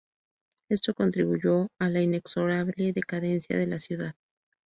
Esto 0.67 0.95
contribuyó 0.95 1.69
a 1.77 1.87
la 1.87 2.01
inexorable 2.01 2.91
decadencia 2.91 3.55
de 3.55 3.67
la 3.67 3.77
ciudad. 3.77 4.15